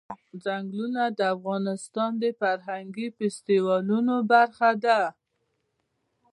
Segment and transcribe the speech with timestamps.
[0.43, 4.99] ځنګلونه د افغانستان د فرهنګي فستیوالونو برخه ده.